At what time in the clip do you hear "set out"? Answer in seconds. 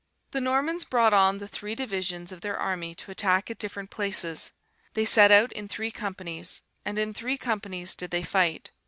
5.05-5.51